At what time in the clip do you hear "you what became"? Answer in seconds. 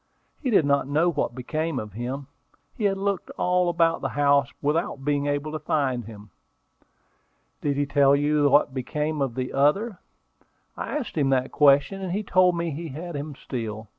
8.15-9.21